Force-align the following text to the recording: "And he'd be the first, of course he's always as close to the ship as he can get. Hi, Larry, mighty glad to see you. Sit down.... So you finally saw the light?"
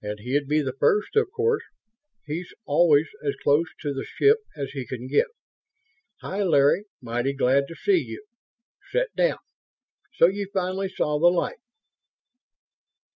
"And 0.00 0.20
he'd 0.20 0.46
be 0.46 0.60
the 0.62 0.76
first, 0.78 1.16
of 1.16 1.32
course 1.32 1.64
he's 2.24 2.54
always 2.66 3.08
as 3.24 3.34
close 3.42 3.66
to 3.80 3.92
the 3.92 4.04
ship 4.04 4.38
as 4.54 4.70
he 4.70 4.86
can 4.86 5.08
get. 5.08 5.26
Hi, 6.20 6.44
Larry, 6.44 6.84
mighty 7.02 7.32
glad 7.32 7.66
to 7.66 7.74
see 7.74 7.98
you. 7.98 8.24
Sit 8.92 9.12
down.... 9.16 9.38
So 10.14 10.26
you 10.28 10.46
finally 10.54 10.88
saw 10.88 11.18
the 11.18 11.26
light?" 11.32 11.58